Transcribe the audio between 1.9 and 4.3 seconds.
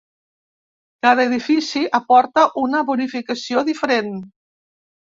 aporta una bonificació diferent.